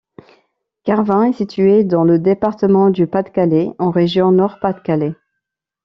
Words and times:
Carvin 0.83 1.25
est 1.25 1.33
située 1.33 1.83
dans 1.83 2.03
le 2.03 2.17
département 2.17 2.89
du 2.89 3.05
Pas-de-Calais, 3.05 3.69
en 3.77 3.91
région 3.91 4.31
Nord-Pas-de-Calais. 4.31 5.13